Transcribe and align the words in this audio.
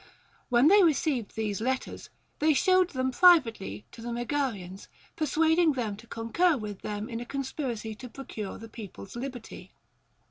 When 0.49 0.67
they 0.67 0.81
received 0.81 1.35
these 1.35 1.61
letters, 1.61 2.09
they 2.39 2.55
showed 2.55 2.89
them 2.89 3.11
privately 3.11 3.85
to 3.91 4.01
the 4.01 4.11
Megarians, 4.11 4.87
persuading 5.15 5.73
them 5.73 5.95
to 5.97 6.07
concur 6.07 6.57
with 6.57 6.81
them 6.81 7.07
in 7.07 7.19
a 7.19 7.23
con 7.27 7.43
spiracy 7.43 7.95
to 7.99 8.09
procure 8.09 8.57
the 8.57 8.67
people's 8.67 9.15
liberty. 9.15 9.73